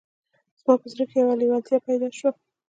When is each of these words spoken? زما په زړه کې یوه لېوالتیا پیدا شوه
زما 0.59 0.73
په 0.81 0.87
زړه 0.93 1.03
کې 1.09 1.17
یوه 1.21 1.35
لېوالتیا 1.39 1.77
پیدا 1.87 2.07
شوه 2.17 2.31